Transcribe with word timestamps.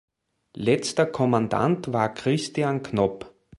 Letzter 0.55 1.05
Kommandant 1.05 1.93
war 1.93 2.11
Christian 2.11 2.81
Knop. 2.81 3.35